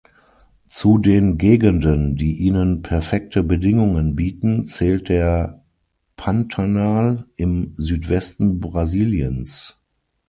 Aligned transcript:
Zu 0.67 0.97
den 0.97 1.37
Gegenden, 1.37 2.15
die 2.15 2.39
ihnen 2.39 2.81
perfekte 2.81 3.43
Bedingungen 3.43 4.15
bieten, 4.15 4.65
zählt 4.65 5.09
der 5.09 5.63
Pantanal 6.15 7.27
im 7.35 7.75
Südwesten 7.77 8.59
Brasiliens. 8.59 9.77